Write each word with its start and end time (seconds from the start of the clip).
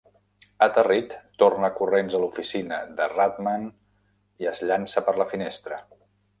Aterrit, 0.65 1.13
torna 1.43 1.69
corrents 1.81 2.15
a 2.15 2.23
l'oficina 2.23 2.81
de 3.01 3.09
Rathmann 3.13 3.69
i 4.45 4.53
es 4.55 4.67
llança 4.71 5.09
per 5.11 5.19
la 5.23 5.33
finestra. 5.37 5.83